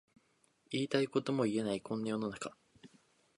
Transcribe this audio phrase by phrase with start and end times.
[0.71, 2.57] 言いたいことも言えないこんな世の中